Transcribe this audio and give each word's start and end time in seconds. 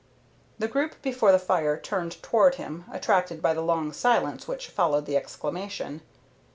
The 0.57 0.67
group 0.67 0.99
before 1.03 1.31
the 1.31 1.37
fire 1.37 1.79
turned 1.79 2.23
toward 2.23 2.55
him, 2.55 2.85
attracted 2.91 3.39
by 3.39 3.53
the 3.53 3.61
long 3.61 3.93
silence 3.93 4.47
which 4.47 4.67
followed 4.67 5.05
the 5.05 5.15
exclamation. 5.15 6.01